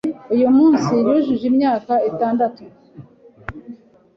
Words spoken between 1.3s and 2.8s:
imyaka itandatu